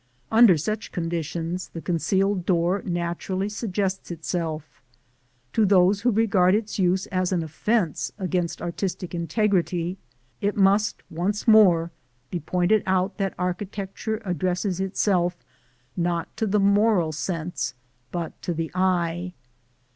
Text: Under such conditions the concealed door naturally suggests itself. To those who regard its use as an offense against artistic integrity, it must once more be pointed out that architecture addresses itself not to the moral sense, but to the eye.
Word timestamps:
Under 0.31 0.57
such 0.57 0.91
conditions 0.91 1.67
the 1.67 1.79
concealed 1.79 2.43
door 2.43 2.81
naturally 2.83 3.49
suggests 3.49 4.09
itself. 4.09 4.81
To 5.53 5.63
those 5.63 6.01
who 6.01 6.09
regard 6.09 6.55
its 6.55 6.79
use 6.79 7.05
as 7.13 7.31
an 7.31 7.43
offense 7.43 8.11
against 8.17 8.63
artistic 8.63 9.13
integrity, 9.13 9.99
it 10.41 10.57
must 10.57 11.03
once 11.11 11.47
more 11.47 11.91
be 12.31 12.39
pointed 12.39 12.81
out 12.87 13.19
that 13.19 13.35
architecture 13.37 14.19
addresses 14.25 14.79
itself 14.79 15.37
not 15.95 16.35
to 16.35 16.47
the 16.47 16.59
moral 16.59 17.11
sense, 17.11 17.75
but 18.11 18.41
to 18.41 18.55
the 18.55 18.71
eye. 18.73 19.33